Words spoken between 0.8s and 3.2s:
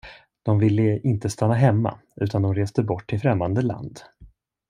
inte stanna hemma, utan de reste bort till